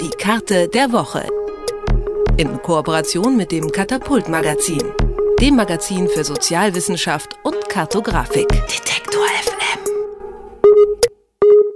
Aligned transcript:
Die 0.00 0.10
Karte 0.10 0.68
der 0.68 0.92
Woche. 0.92 1.26
In 2.36 2.60
Kooperation 2.62 3.36
mit 3.36 3.50
dem 3.52 3.70
Katapult 3.70 4.28
Magazin, 4.28 4.82
dem 5.40 5.56
Magazin 5.56 6.08
für 6.08 6.24
Sozialwissenschaft 6.24 7.36
und 7.44 7.68
Kartografik. 7.68 8.48
Detektor 8.48 9.24
FM. 9.42 9.80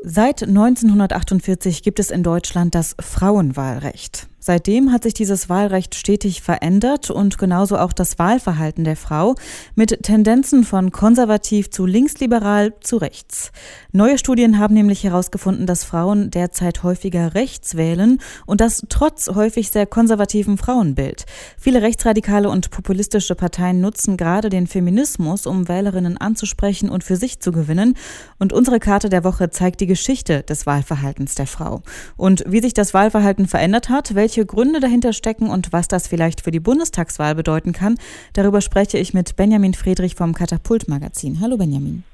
Seit 0.03 0.43
1948 0.43 1.83
gibt 1.83 1.99
es 1.99 2.11
in 2.11 2.23
Deutschland 2.23 2.75
das 2.75 2.97
Frauenwahlrecht. 3.01 4.29
Seitdem 4.43 4.91
hat 4.91 5.03
sich 5.03 5.13
dieses 5.13 5.51
Wahlrecht 5.51 5.95
stetig 5.95 6.41
verändert 6.41 7.11
und 7.11 7.37
genauso 7.37 7.77
auch 7.77 7.93
das 7.93 8.19
Wahlverhalten 8.19 8.85
der 8.85 8.97
Frau 8.97 9.35
mit 9.75 10.03
Tendenzen 10.03 10.65
von 10.65 10.93
konservativ 10.93 11.71
zu 11.71 11.85
linksliberal 11.85 12.73
zu 12.81 12.97
rechts. 12.97 13.53
Neue 13.93 14.17
Studien 14.17 14.59
haben 14.59 14.73
nämlich 14.73 15.05
herausgefunden, 15.05 15.67
dass 15.67 15.85
Frauen 15.85 16.31
derzeit 16.31 16.83
häufiger 16.83 17.35
rechts 17.35 17.77
wählen 17.77 18.19
und 18.47 18.63
das 18.63 18.83
trotz 18.89 19.29
häufig 19.29 19.71
sehr 19.71 19.85
konservativen 19.85 20.57
Frauenbild. 20.57 21.27
Viele 21.59 21.83
rechtsradikale 21.83 22.49
und 22.49 22.71
populistische 22.71 23.35
Parteien 23.35 23.83
nutzen 23.83 24.17
gerade 24.17 24.49
den 24.49 24.67
Feminismus, 24.67 25.47
um 25.47 25.69
Wählerinnen 25.69 26.17
anzusprechen 26.17 26.89
und 26.89 27.05
für 27.05 27.17
sich 27.17 27.41
zu 27.41 27.53
gewinnen. 27.53 27.95
Und 28.39 28.55
unsere 28.55 28.81
Karte 28.81 29.11
der 29.11 29.23
Woche 29.23 29.51
zeigt 29.51 29.81
die 29.81 29.87
Geschichte 29.87 30.43
des 30.45 30.65
Wahlverhaltens 30.65 31.35
der 31.35 31.47
Frau. 31.47 31.83
Und 32.17 32.43
wie 32.47 32.61
sich 32.61 32.73
das 32.73 32.95
Wahlverhalten 32.95 33.47
verändert 33.47 33.91
hat, 33.91 34.15
welche 34.15 34.30
welche 34.31 34.47
Gründe 34.47 34.79
dahinter 34.79 35.13
stecken 35.13 35.51
und 35.51 35.73
was 35.73 35.89
das 35.89 36.07
vielleicht 36.07 36.43
für 36.43 36.53
die 36.53 36.61
Bundestagswahl 36.61 37.35
bedeuten 37.35 37.73
kann, 37.73 37.99
darüber 38.33 38.61
spreche 38.61 38.97
ich 38.97 39.13
mit 39.13 39.35
Benjamin 39.35 39.75
Friedrich 39.75 40.15
vom 40.15 40.35
Katapult 40.35 40.87
Magazin. 40.87 41.41
Hallo 41.41 41.57
Benjamin. 41.57 42.05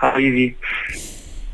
Hallo 0.00 0.18
Ivi. 0.18 0.56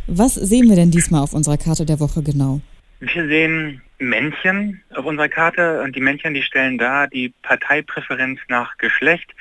Was 0.07 0.35
sehen 0.35 0.71
wir 0.71 0.77
denn 0.77 0.91
diesmal 0.91 1.21
auf 1.21 1.35
unserer 1.35 1.59
Karte 1.59 1.85
der 1.85 2.01
Woche 2.01 2.23
genau? 2.23 2.63
Wir 3.01 3.29
sehen 3.29 3.83
Männchen 3.99 4.81
auf 4.95 5.05
unserer 5.05 5.29
Karte 5.29 5.83
und 5.83 5.95
die 5.95 6.01
Männchen, 6.01 6.33
die 6.33 6.43
stellen 6.43 6.79
da 6.79 7.07
die 7.07 7.35
Parteipräferenz 7.43 8.41
nach 8.49 8.79
Geschlecht. 8.79 9.35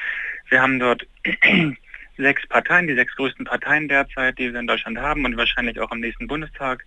Wir 0.50 0.62
haben 0.62 0.80
dort 0.80 1.08
sechs 2.17 2.45
Parteien, 2.48 2.88
die 2.88 2.95
sechs 2.95 3.16
größten 3.16 3.45
Parteien 3.45 3.88
derzeit, 3.88 4.38
die 4.38 4.52
wir 4.52 4.59
in 4.59 4.67
Deutschland 4.67 5.00
haben 5.00 5.26
und 5.26 5.38
wahrscheinlich 5.38 5.80
auch 5.80 5.92
im 5.92 6.02
nächsten 6.02 6.28
Bundestag 6.28 6.84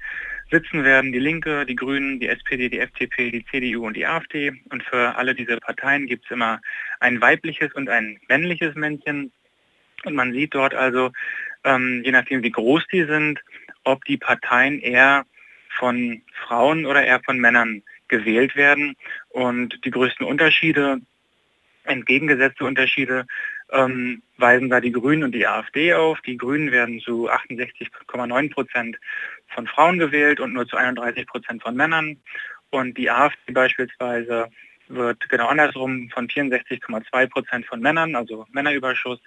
sitzen 0.50 0.84
werden 0.84 1.12
die 1.12 1.18
Linke, 1.18 1.66
die 1.66 1.76
Grünen, 1.76 2.20
die 2.20 2.28
SPD, 2.28 2.68
die 2.68 2.78
FDP, 2.78 3.30
die 3.30 3.44
CDU 3.46 3.86
und 3.86 3.96
die 3.96 4.06
AfD. 4.06 4.52
Und 4.70 4.82
für 4.82 5.16
alle 5.16 5.34
diese 5.34 5.58
Parteien 5.58 6.06
gibt 6.06 6.24
es 6.26 6.30
immer 6.30 6.60
ein 7.00 7.20
weibliches 7.20 7.72
und 7.74 7.88
ein 7.88 8.20
männliches 8.28 8.74
Männchen. 8.74 9.32
Und 10.04 10.14
man 10.14 10.32
sieht 10.32 10.54
dort 10.54 10.74
also, 10.74 11.12
ähm, 11.64 12.02
je 12.04 12.12
nachdem 12.12 12.42
wie 12.42 12.50
groß 12.50 12.86
die 12.92 13.04
sind, 13.04 13.40
ob 13.84 14.04
die 14.04 14.18
Parteien 14.18 14.80
eher 14.80 15.24
von 15.70 16.22
Frauen 16.46 16.86
oder 16.86 17.04
eher 17.04 17.20
von 17.24 17.38
Männern 17.38 17.82
gewählt 18.08 18.54
werden. 18.54 18.96
Und 19.30 19.84
die 19.84 19.90
größten 19.90 20.26
Unterschiede, 20.26 21.00
entgegengesetzte 21.84 22.64
Unterschiede, 22.64 23.26
ähm, 23.74 24.22
weisen 24.38 24.70
da 24.70 24.80
die 24.80 24.92
Grünen 24.92 25.24
und 25.24 25.32
die 25.32 25.46
AfD 25.46 25.94
auf. 25.94 26.20
Die 26.22 26.36
Grünen 26.36 26.72
werden 26.72 27.00
zu 27.00 27.28
68,9 27.30 28.52
Prozent 28.52 28.96
von 29.48 29.66
Frauen 29.66 29.98
gewählt 29.98 30.40
und 30.40 30.52
nur 30.52 30.66
zu 30.66 30.76
31 30.76 31.26
Prozent 31.26 31.62
von 31.62 31.74
Männern. 31.74 32.16
Und 32.70 32.96
die 32.96 33.10
AfD 33.10 33.52
beispielsweise 33.52 34.48
wird 34.88 35.28
genau 35.28 35.48
andersrum 35.48 36.10
von 36.10 36.28
64,2 36.28 37.26
Prozent 37.28 37.66
von 37.66 37.80
Männern, 37.80 38.14
also 38.14 38.46
Männerüberschuss, 38.52 39.20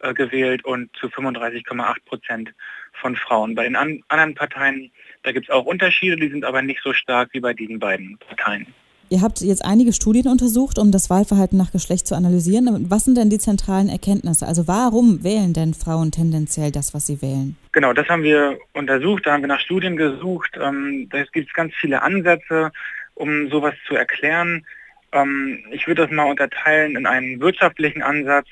äh, 0.00 0.12
gewählt 0.12 0.64
und 0.64 0.94
zu 0.96 1.08
35,8 1.08 2.04
Prozent 2.04 2.54
von 2.92 3.16
Frauen. 3.16 3.54
Bei 3.54 3.64
den 3.64 3.76
an 3.76 4.02
anderen 4.08 4.34
Parteien, 4.34 4.90
da 5.22 5.32
gibt 5.32 5.48
es 5.48 5.54
auch 5.54 5.64
Unterschiede, 5.64 6.16
die 6.16 6.30
sind 6.30 6.44
aber 6.44 6.62
nicht 6.62 6.82
so 6.82 6.92
stark 6.92 7.30
wie 7.32 7.40
bei 7.40 7.54
diesen 7.54 7.78
beiden 7.78 8.18
Parteien. 8.18 8.66
Ihr 9.10 9.20
habt 9.20 9.40
jetzt 9.40 9.64
einige 9.64 9.92
Studien 9.92 10.28
untersucht, 10.28 10.78
um 10.78 10.90
das 10.90 11.10
Wahlverhalten 11.10 11.58
nach 11.58 11.72
Geschlecht 11.72 12.06
zu 12.06 12.14
analysieren. 12.14 12.86
Was 12.90 13.04
sind 13.04 13.16
denn 13.16 13.30
die 13.30 13.38
zentralen 13.38 13.88
Erkenntnisse? 13.88 14.46
Also 14.46 14.66
warum 14.66 15.22
wählen 15.22 15.52
denn 15.52 15.74
Frauen 15.74 16.10
tendenziell 16.10 16.70
das, 16.70 16.94
was 16.94 17.06
sie 17.06 17.20
wählen? 17.20 17.56
Genau, 17.72 17.92
das 17.92 18.08
haben 18.08 18.22
wir 18.22 18.58
untersucht, 18.72 19.26
da 19.26 19.32
haben 19.32 19.42
wir 19.42 19.48
nach 19.48 19.60
Studien 19.60 19.96
gesucht. 19.96 20.58
Ähm, 20.60 21.08
da 21.10 21.22
gibt 21.32 21.48
es 21.48 21.54
ganz 21.54 21.74
viele 21.74 22.02
Ansätze, 22.02 22.72
um 23.14 23.50
sowas 23.50 23.74
zu 23.86 23.94
erklären. 23.94 24.64
Ähm, 25.12 25.58
ich 25.70 25.86
würde 25.86 26.02
das 26.02 26.10
mal 26.10 26.30
unterteilen 26.30 26.96
in 26.96 27.06
einen 27.06 27.40
wirtschaftlichen 27.40 28.02
Ansatz, 28.02 28.48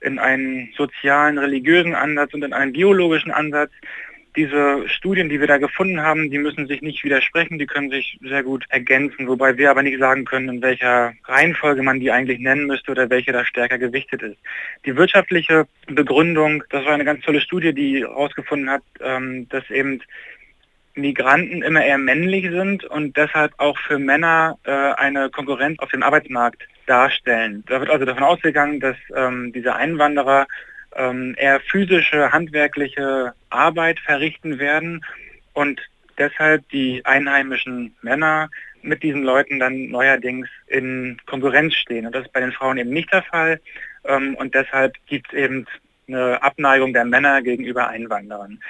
in 0.00 0.18
einen 0.18 0.72
sozialen, 0.76 1.38
religiösen 1.38 1.94
Ansatz 1.94 2.34
und 2.34 2.42
in 2.42 2.52
einen 2.52 2.72
biologischen 2.72 3.30
Ansatz 3.30 3.70
diese 4.36 4.88
Studien, 4.88 5.28
die 5.28 5.40
wir 5.40 5.46
da 5.46 5.58
gefunden 5.58 6.00
haben, 6.00 6.30
die 6.30 6.38
müssen 6.38 6.66
sich 6.66 6.80
nicht 6.80 7.04
widersprechen, 7.04 7.58
die 7.58 7.66
können 7.66 7.90
sich 7.90 8.18
sehr 8.22 8.42
gut 8.42 8.64
ergänzen, 8.70 9.28
wobei 9.28 9.58
wir 9.58 9.70
aber 9.70 9.82
nicht 9.82 9.98
sagen 9.98 10.24
können, 10.24 10.48
in 10.48 10.62
welcher 10.62 11.12
Reihenfolge 11.24 11.82
man 11.82 12.00
die 12.00 12.10
eigentlich 12.10 12.38
nennen 12.38 12.66
müsste 12.66 12.92
oder 12.92 13.10
welche 13.10 13.32
da 13.32 13.44
stärker 13.44 13.78
gewichtet 13.78 14.22
ist. 14.22 14.38
Die 14.86 14.96
wirtschaftliche 14.96 15.66
Begründung, 15.86 16.64
das 16.70 16.84
war 16.84 16.92
eine 16.92 17.04
ganz 17.04 17.24
tolle 17.24 17.40
Studie, 17.40 17.74
die 17.74 18.00
herausgefunden 18.00 18.70
hat, 18.70 18.82
ähm, 19.00 19.48
dass 19.50 19.68
eben 19.70 20.00
Migranten 20.94 21.62
immer 21.62 21.84
eher 21.84 21.98
männlich 21.98 22.50
sind 22.50 22.84
und 22.84 23.16
deshalb 23.16 23.52
auch 23.58 23.78
für 23.78 23.98
Männer 23.98 24.58
äh, 24.64 24.70
eine 24.70 25.30
Konkurrenz 25.30 25.78
auf 25.78 25.90
dem 25.90 26.02
Arbeitsmarkt 26.02 26.62
darstellen. 26.86 27.64
Da 27.66 27.80
wird 27.80 27.90
also 27.90 28.04
davon 28.04 28.24
ausgegangen, 28.24 28.80
dass 28.80 28.96
ähm, 29.14 29.52
diese 29.52 29.74
Einwanderer 29.74 30.46
ähm, 30.96 31.34
eher 31.38 31.60
physische, 31.60 32.32
handwerkliche 32.32 33.34
Arbeit 33.50 34.00
verrichten 34.00 34.58
werden 34.58 35.04
und 35.52 35.80
deshalb 36.18 36.68
die 36.70 37.04
einheimischen 37.04 37.94
Männer 38.02 38.50
mit 38.82 39.02
diesen 39.02 39.22
Leuten 39.22 39.58
dann 39.58 39.90
neuerdings 39.90 40.48
in 40.66 41.16
Konkurrenz 41.26 41.74
stehen. 41.74 42.06
Und 42.06 42.14
das 42.14 42.26
ist 42.26 42.32
bei 42.32 42.40
den 42.40 42.52
Frauen 42.52 42.78
eben 42.78 42.90
nicht 42.90 43.12
der 43.12 43.22
Fall. 43.22 43.60
Ähm, 44.04 44.34
und 44.34 44.54
deshalb 44.54 44.94
gibt 45.06 45.32
es 45.32 45.38
eben 45.38 45.66
eine 46.08 46.42
Abneigung 46.42 46.92
der 46.92 47.04
Männer 47.04 47.42
gegenüber 47.42 47.88
Einwanderern. 47.88 48.60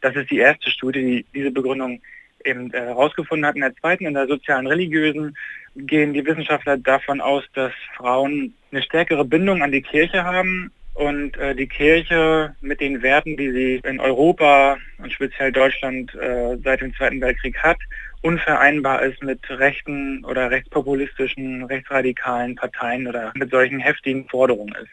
Das 0.00 0.16
ist 0.16 0.30
die 0.30 0.38
erste 0.38 0.70
Studie, 0.70 1.00
die 1.00 1.26
diese 1.34 1.50
Begründung 1.50 2.00
eben 2.44 2.72
äh, 2.72 2.80
herausgefunden 2.80 3.46
hat. 3.46 3.54
In 3.54 3.62
der 3.62 3.76
zweiten, 3.76 4.06
in 4.06 4.14
der 4.14 4.26
sozialen 4.26 4.66
religiösen, 4.66 5.36
gehen 5.76 6.12
die 6.12 6.24
Wissenschaftler 6.24 6.76
davon 6.76 7.20
aus, 7.20 7.44
dass 7.54 7.72
Frauen 7.96 8.54
eine 8.72 8.82
stärkere 8.82 9.24
Bindung 9.24 9.62
an 9.62 9.72
die 9.72 9.82
Kirche 9.82 10.24
haben 10.24 10.72
und 10.94 11.36
äh, 11.38 11.54
die 11.54 11.66
Kirche 11.66 12.54
mit 12.60 12.80
den 12.80 13.02
Werten, 13.02 13.36
die 13.36 13.50
sie 13.50 13.80
in 13.84 14.00
Europa 14.00 14.76
und 14.98 15.12
speziell 15.12 15.52
Deutschland 15.52 16.14
äh, 16.14 16.56
seit 16.62 16.80
dem 16.80 16.94
Zweiten 16.94 17.20
Weltkrieg 17.20 17.58
hat, 17.58 17.78
unvereinbar 18.22 19.02
ist 19.02 19.22
mit 19.22 19.40
rechten 19.48 20.24
oder 20.24 20.50
rechtspopulistischen, 20.50 21.64
rechtsradikalen 21.64 22.56
Parteien 22.56 23.06
oder 23.06 23.32
mit 23.34 23.50
solchen 23.50 23.80
heftigen 23.80 24.28
Forderungen 24.28 24.74
ist. 24.74 24.90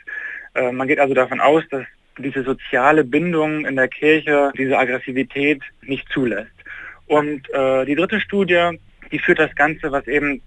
Äh, 0.55 0.71
man 0.71 0.87
geht 0.87 0.99
also 0.99 1.13
davon 1.13 1.41
aus, 1.41 1.63
dass 1.69 1.85
diese 2.17 2.43
soziale 2.43 3.03
Bindung 3.03 3.65
in 3.65 3.75
der 3.75 3.87
Kirche 3.87 4.51
diese 4.57 4.77
Aggressivität 4.77 5.61
nicht 5.81 6.07
zulässt. 6.09 6.51
Und 7.07 7.49
äh, 7.53 7.85
die 7.85 7.95
dritte 7.95 8.19
Studie, 8.19 8.79
die 9.11 9.19
führt 9.19 9.39
das 9.39 9.53
Ganze, 9.55 9.91
was 9.91 10.07
eben 10.07 10.41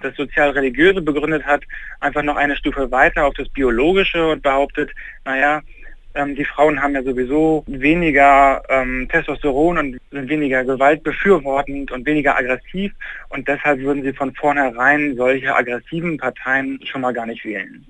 das 0.00 0.14
sozial-religiöse 0.16 1.02
begründet 1.02 1.44
hat, 1.44 1.62
einfach 2.00 2.22
noch 2.22 2.36
eine 2.36 2.56
Stufe 2.56 2.90
weiter 2.90 3.26
auf 3.26 3.34
das 3.34 3.48
Biologische 3.48 4.28
und 4.28 4.42
behauptet, 4.42 4.90
naja, 5.24 5.62
ähm, 6.14 6.34
die 6.34 6.44
Frauen 6.44 6.80
haben 6.82 6.94
ja 6.94 7.02
sowieso 7.02 7.64
weniger 7.66 8.62
ähm, 8.68 9.08
Testosteron 9.10 9.78
und 9.78 10.00
sind 10.10 10.28
weniger 10.28 10.64
gewaltbefürwortend 10.64 11.92
und 11.92 12.06
weniger 12.06 12.36
aggressiv 12.36 12.92
und 13.28 13.46
deshalb 13.46 13.80
würden 13.80 14.02
sie 14.02 14.12
von 14.12 14.34
vornherein 14.34 15.16
solche 15.16 15.54
aggressiven 15.54 16.16
Parteien 16.16 16.80
schon 16.84 17.02
mal 17.02 17.12
gar 17.12 17.26
nicht 17.26 17.44
wählen. 17.44 17.86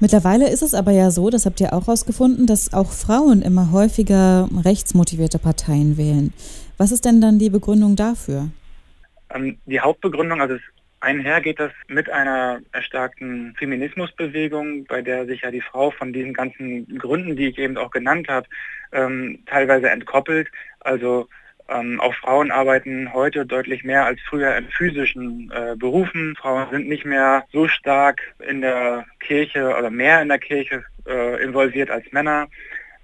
Mittlerweile 0.00 0.50
ist 0.50 0.62
es 0.62 0.74
aber 0.74 0.90
ja 0.90 1.12
so, 1.12 1.30
das 1.30 1.46
habt 1.46 1.60
ihr 1.60 1.72
auch 1.72 1.86
herausgefunden, 1.86 2.46
dass 2.46 2.74
auch 2.74 2.90
Frauen 2.90 3.40
immer 3.40 3.70
häufiger 3.70 4.48
rechtsmotivierte 4.64 5.38
Parteien 5.38 5.96
wählen. 5.96 6.32
Was 6.76 6.90
ist 6.90 7.04
denn 7.04 7.20
dann 7.20 7.38
die 7.38 7.50
Begründung 7.50 7.94
dafür? 7.94 8.48
Ähm, 9.30 9.58
die 9.66 9.80
Hauptbegründung, 9.80 10.40
also 10.40 10.54
es 10.54 10.62
Einher 11.02 11.40
geht 11.40 11.58
das 11.58 11.72
mit 11.88 12.08
einer 12.10 12.60
erstarkten 12.70 13.56
Feminismusbewegung, 13.58 14.84
bei 14.84 15.02
der 15.02 15.26
sich 15.26 15.42
ja 15.42 15.50
die 15.50 15.60
Frau 15.60 15.90
von 15.90 16.12
diesen 16.12 16.32
ganzen 16.32 16.96
Gründen, 16.96 17.34
die 17.34 17.48
ich 17.48 17.58
eben 17.58 17.76
auch 17.76 17.90
genannt 17.90 18.28
habe, 18.28 18.46
ähm, 18.92 19.40
teilweise 19.46 19.90
entkoppelt. 19.90 20.48
Also 20.78 21.28
ähm, 21.68 22.00
auch 22.00 22.14
Frauen 22.14 22.52
arbeiten 22.52 23.12
heute 23.12 23.44
deutlich 23.44 23.82
mehr 23.82 24.06
als 24.06 24.20
früher 24.28 24.56
in 24.56 24.68
physischen 24.68 25.50
äh, 25.50 25.74
Berufen. 25.76 26.36
Frauen 26.36 26.68
sind 26.70 26.88
nicht 26.88 27.04
mehr 27.04 27.44
so 27.50 27.66
stark 27.66 28.20
in 28.48 28.60
der 28.60 29.04
Kirche 29.18 29.76
oder 29.76 29.90
mehr 29.90 30.22
in 30.22 30.28
der 30.28 30.38
Kirche 30.38 30.84
äh, 31.08 31.42
involviert 31.42 31.90
als 31.90 32.04
Männer. 32.12 32.46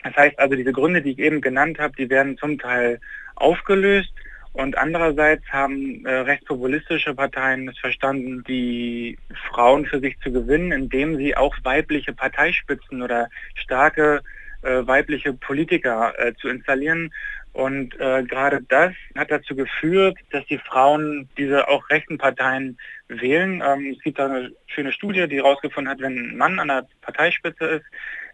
Das 0.05 0.15
heißt 0.15 0.39
also, 0.39 0.55
diese 0.55 0.73
Gründe, 0.73 1.03
die 1.03 1.13
ich 1.13 1.19
eben 1.19 1.41
genannt 1.41 1.81
habe, 1.81 1.97
die 1.97 2.09
werden 2.09 2.39
zum 2.39 2.61
Teil 2.61 3.01
aufgelöst. 3.35 4.13
Und 4.53 4.77
andererseits 4.77 5.45
haben 5.51 6.05
äh, 6.05 6.13
rechtspopulistische 6.13 7.15
Parteien 7.15 7.69
es 7.69 7.79
verstanden, 7.79 8.43
die 8.49 9.19
Frauen 9.51 9.87
für 9.87 10.01
sich 10.01 10.19
zu 10.21 10.33
gewinnen, 10.33 10.73
indem 10.73 11.17
sie 11.17 11.37
auch 11.37 11.55
weibliche 11.63 12.13
Parteispitzen 12.13 13.03
oder 13.03 13.29
starke 13.55 14.23
äh, 14.63 14.87
weibliche 14.87 15.33
Politiker 15.33 16.13
äh, 16.19 16.35
zu 16.35 16.49
installieren. 16.49 17.13
Und 17.59 17.99
äh, 17.99 18.23
gerade 18.23 18.61
das 18.69 18.93
hat 19.17 19.33
dazu 19.33 19.57
geführt, 19.57 20.17
dass 20.31 20.47
die 20.47 20.59
Frauen 20.59 21.29
diese 21.37 21.67
auch 21.67 21.91
rechten 21.91 22.17
Parteien 22.17 22.79
wählen. 23.09 23.61
Ähm, 23.67 23.97
es 23.97 24.03
gibt 24.05 24.21
da 24.21 24.27
eine 24.27 24.53
schöne 24.69 24.93
Studie, 24.93 25.27
die 25.27 25.39
herausgefunden 25.39 25.91
hat, 25.91 25.99
wenn 25.99 26.17
ein 26.17 26.37
Mann 26.37 26.61
an 26.61 26.69
der 26.69 26.87
Parteispitze 27.03 27.65
ist, 27.65 27.85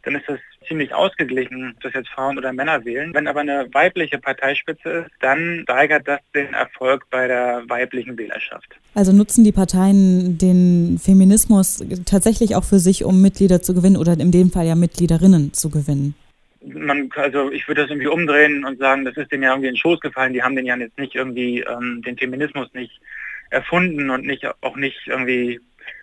dann 0.03 0.17
ist 0.17 0.29
das 0.29 0.39
ziemlich 0.69 0.93
ausgeglichen, 0.93 1.75
dass 1.83 1.95
jetzt 1.95 2.11
Frauen 2.11 2.37
oder 2.37 2.53
Männer 2.53 2.85
wählen. 2.85 3.15
Wenn 3.15 3.27
aber 3.27 3.41
eine 3.41 3.67
weibliche 3.73 4.19
Parteispitze 4.19 4.91
ist, 4.91 5.11
dann 5.21 5.61
steigert 5.63 6.07
das 6.07 6.21
den 6.35 6.53
Erfolg 6.53 7.07
bei 7.11 7.27
der 7.27 7.63
weiblichen 7.67 8.19
Wählerschaft. 8.19 8.77
Also 8.93 9.13
nutzen 9.13 9.43
die 9.43 9.53
Parteien 9.53 10.37
den 10.37 11.01
Feminismus 11.03 11.83
tatsächlich 12.05 12.57
auch 12.57 12.65
für 12.65 12.79
sich, 12.79 13.05
um 13.05 13.23
Mitglieder 13.23 13.63
zu 13.63 13.73
gewinnen 13.73 13.97
oder 13.97 14.13
in 14.13 14.33
dem 14.33 14.51
Fall 14.51 14.67
ja 14.67 14.75
Mitgliederinnen 14.75 15.55
zu 15.55 15.71
gewinnen? 15.71 16.15
Man, 16.67 17.11
also 17.17 17.51
ich 17.51 17.69
würde 17.69 17.83
das 17.83 17.91
irgendwie 17.91 18.09
umdrehen 18.09 18.65
und 18.65 18.79
sagen, 18.79 19.05
das 19.05 19.17
ist 19.17 19.31
denen 19.33 19.43
ja 19.43 19.51
irgendwie 19.51 19.69
in 19.69 19.75
den 19.75 19.81
Schoß 19.81 20.01
gefallen. 20.01 20.33
Die 20.33 20.43
haben 20.43 20.57
den 20.57 20.67
ja 20.67 20.77
jetzt 20.77 20.99
nicht 20.99 21.15
irgendwie 21.15 21.61
ähm, 21.61 22.03
den 22.03 22.17
Feminismus 22.17 22.73
nicht 22.75 23.01
erfunden 23.51 24.11
und 24.11 24.25
nicht 24.25 24.47
auch 24.63 24.77
nicht 24.77 25.07
irgendwie 25.07 25.61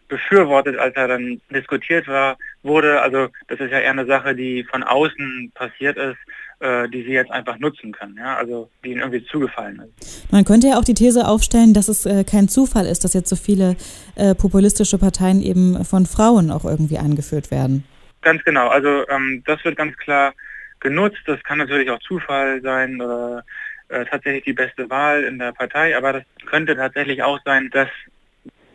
befürwortet, 0.07 0.77
als 0.77 0.95
er 0.95 1.07
dann 1.07 1.41
diskutiert 1.49 2.07
war, 2.07 2.37
wurde. 2.63 3.01
Also 3.01 3.29
das 3.47 3.59
ist 3.59 3.71
ja 3.71 3.79
eher 3.79 3.91
eine 3.91 4.05
Sache, 4.05 4.35
die 4.35 4.63
von 4.65 4.83
außen 4.83 5.51
passiert 5.55 5.97
ist, 5.97 6.17
äh, 6.59 6.89
die 6.89 7.03
sie 7.03 7.11
jetzt 7.11 7.31
einfach 7.31 7.57
nutzen 7.59 7.93
können, 7.93 8.17
ja, 8.17 8.35
also 8.35 8.69
die 8.83 8.91
ihnen 8.91 8.99
irgendwie 8.99 9.25
zugefallen 9.25 9.81
ist. 9.97 10.31
Man 10.31 10.43
könnte 10.43 10.67
ja 10.67 10.77
auch 10.77 10.83
die 10.83 10.93
These 10.93 11.27
aufstellen, 11.27 11.73
dass 11.73 11.87
es 11.87 12.05
äh, 12.05 12.23
kein 12.23 12.49
Zufall 12.49 12.85
ist, 12.85 13.03
dass 13.03 13.13
jetzt 13.13 13.29
so 13.29 13.37
viele 13.37 13.77
äh, 14.15 14.35
populistische 14.35 14.97
Parteien 14.97 15.41
eben 15.41 15.83
von 15.85 16.05
Frauen 16.05 16.51
auch 16.51 16.65
irgendwie 16.65 16.97
angeführt 16.97 17.49
werden. 17.49 17.85
Ganz 18.21 18.43
genau, 18.43 18.67
also 18.67 19.07
ähm, 19.09 19.43
das 19.47 19.63
wird 19.65 19.77
ganz 19.77 19.97
klar 19.97 20.33
genutzt. 20.81 21.21
Das 21.25 21.41
kann 21.43 21.59
natürlich 21.59 21.89
auch 21.89 21.99
Zufall 21.99 22.61
sein 22.61 22.99
oder 23.01 23.43
äh, 23.89 24.05
tatsächlich 24.05 24.43
die 24.43 24.53
beste 24.53 24.89
Wahl 24.89 25.23
in 25.23 25.39
der 25.39 25.51
Partei, 25.53 25.95
aber 25.95 26.13
das 26.13 26.23
könnte 26.45 26.75
tatsächlich 26.75 27.23
auch 27.23 27.39
sein, 27.45 27.69
dass 27.71 27.89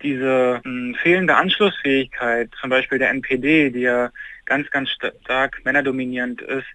diese 0.03 0.61
mh, 0.63 0.71
hm, 0.71 0.95
fehlende 1.03 1.37
Anschlussfähigkeit, 1.37 2.51
zum 2.61 2.71
Beispiel 2.71 2.99
der 2.99 3.11
NPD, 3.11 3.71
die 3.71 3.81
ja 3.81 4.11
ganz, 4.45 4.71
ganz 4.71 4.91
stark 4.91 5.65
männerdominierend 5.65 6.43
ist, 6.43 6.67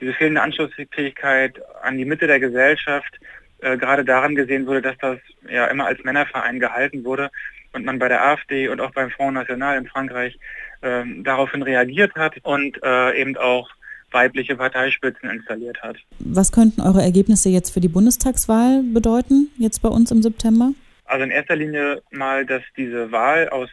diese 0.00 0.12
fehlende 0.14 0.42
Anschlussfähigkeit 0.42 1.60
an 1.82 1.96
die 1.96 2.04
Mitte 2.04 2.26
der 2.26 2.40
Gesellschaft 2.40 3.20
äh, 3.60 3.76
gerade 3.76 4.04
daran 4.04 4.34
gesehen 4.34 4.66
wurde, 4.66 4.82
dass 4.82 4.98
das 4.98 5.18
ja 5.48 5.66
immer 5.66 5.86
als 5.86 6.02
Männerverein 6.04 6.58
gehalten 6.58 7.04
wurde 7.04 7.30
und 7.72 7.84
man 7.84 7.98
bei 7.98 8.08
der 8.08 8.24
AfD 8.24 8.68
und 8.68 8.80
auch 8.80 8.92
beim 8.92 9.10
Front 9.10 9.34
National 9.34 9.76
in 9.76 9.86
Frankreich 9.86 10.38
äh, 10.80 11.04
daraufhin 11.18 11.62
reagiert 11.62 12.14
hat 12.14 12.36
und 12.42 12.82
äh, 12.82 13.20
eben 13.20 13.36
auch 13.36 13.70
weibliche 14.14 14.56
Parteispitzen 14.56 15.28
installiert 15.28 15.82
hat. 15.82 15.96
Was 16.20 16.52
könnten 16.52 16.80
eure 16.80 17.02
Ergebnisse 17.02 17.50
jetzt 17.50 17.70
für 17.70 17.80
die 17.80 17.88
Bundestagswahl 17.88 18.82
bedeuten, 18.82 19.50
jetzt 19.58 19.82
bei 19.82 19.88
uns 19.88 20.10
im 20.10 20.22
September? 20.22 20.72
Also 21.06 21.24
in 21.24 21.30
erster 21.30 21.56
Linie 21.56 22.02
mal, 22.10 22.46
dass 22.46 22.62
diese 22.76 23.12
Wahl 23.12 23.50
aus, 23.50 23.68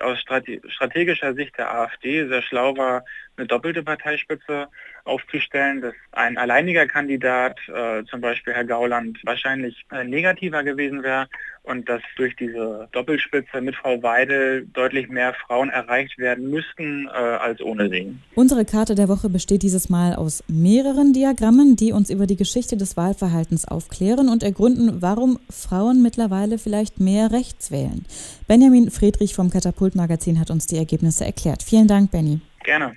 aus 0.00 0.18
strategischer 0.20 1.34
Sicht 1.34 1.58
der 1.58 1.74
AfD 1.74 2.28
sehr 2.28 2.42
schlau 2.42 2.76
war, 2.76 3.04
eine 3.36 3.46
doppelte 3.46 3.82
Parteispitze 3.82 4.68
aufzustellen, 5.08 5.80
dass 5.80 5.94
ein 6.12 6.36
alleiniger 6.36 6.86
Kandidat, 6.86 7.58
äh, 7.68 8.04
zum 8.04 8.20
Beispiel 8.20 8.52
Herr 8.52 8.64
Gauland, 8.64 9.18
wahrscheinlich 9.24 9.84
äh, 9.90 10.04
negativer 10.04 10.62
gewesen 10.62 11.02
wäre 11.02 11.28
und 11.68 11.88
dass 11.88 12.00
durch 12.16 12.34
diese 12.36 12.88
Doppelspitze 12.92 13.60
mit 13.60 13.76
Frau 13.76 14.02
Weidel 14.02 14.66
deutlich 14.72 15.08
mehr 15.08 15.34
Frauen 15.34 15.68
erreicht 15.68 16.18
werden 16.18 16.50
müssten 16.50 17.06
äh, 17.06 17.10
als 17.10 17.60
ohne 17.60 17.90
sie. 17.90 18.16
Unsere 18.34 18.64
Karte 18.64 18.94
der 18.94 19.08
Woche 19.08 19.28
besteht 19.28 19.62
dieses 19.62 19.88
Mal 19.88 20.14
aus 20.14 20.42
mehreren 20.48 21.12
Diagrammen, 21.12 21.76
die 21.76 21.92
uns 21.92 22.10
über 22.10 22.26
die 22.26 22.36
Geschichte 22.36 22.76
des 22.76 22.96
Wahlverhaltens 22.96 23.66
aufklären 23.66 24.28
und 24.28 24.42
ergründen, 24.42 25.02
warum 25.02 25.38
Frauen 25.50 26.02
mittlerweile 26.02 26.58
vielleicht 26.58 27.00
mehr 27.00 27.32
rechts 27.32 27.70
wählen. 27.70 28.06
Benjamin 28.46 28.90
Friedrich 28.90 29.34
vom 29.34 29.50
Katapult 29.50 29.94
Magazin 29.94 30.40
hat 30.40 30.50
uns 30.50 30.66
die 30.66 30.76
Ergebnisse 30.76 31.24
erklärt. 31.24 31.62
Vielen 31.62 31.86
Dank, 31.86 32.10
Benny. 32.10 32.40
Gerne. 32.64 32.96